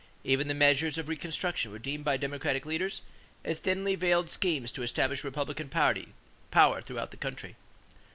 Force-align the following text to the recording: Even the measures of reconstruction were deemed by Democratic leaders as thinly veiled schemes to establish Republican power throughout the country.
Even 0.23 0.47
the 0.47 0.55
measures 0.55 0.97
of 0.97 1.07
reconstruction 1.07 1.71
were 1.71 1.77
deemed 1.77 2.03
by 2.03 2.17
Democratic 2.17 2.65
leaders 2.65 3.03
as 3.45 3.59
thinly 3.59 3.93
veiled 3.93 4.31
schemes 4.31 4.71
to 4.71 4.81
establish 4.81 5.23
Republican 5.23 5.69
power 5.69 6.81
throughout 6.81 7.11
the 7.11 7.17
country. 7.17 7.55